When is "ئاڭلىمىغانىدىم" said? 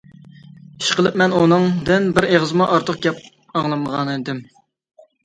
3.61-4.41